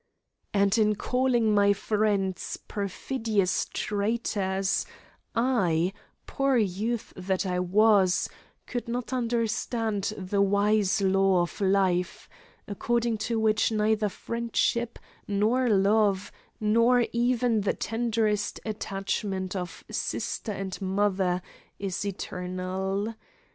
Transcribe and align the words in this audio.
And 0.51 0.75
in 0.79 0.95
calling 0.95 1.53
my 1.53 1.73
friends 1.73 2.57
"perfidious 2.67 3.67
traitors" 3.71 4.83
I, 5.35 5.93
poor 6.25 6.57
youth 6.57 7.13
that 7.15 7.45
I 7.45 7.59
was, 7.59 8.27
could 8.65 8.87
not 8.87 9.13
understand 9.13 10.05
the 10.17 10.41
wise 10.41 11.01
law 11.03 11.43
of 11.43 11.61
life, 11.61 12.27
according 12.67 13.19
to 13.29 13.39
which 13.39 13.71
neither 13.71 14.09
friendship, 14.09 14.97
nor 15.27 15.69
love, 15.69 16.31
nor 16.59 17.05
even 17.11 17.61
the 17.61 17.73
tenderest 17.73 18.59
attachment 18.65 19.55
of 19.55 19.83
sister 19.91 20.51
and 20.51 20.81
mother, 20.81 21.43
is 21.77 22.03
eternal. 22.07 23.13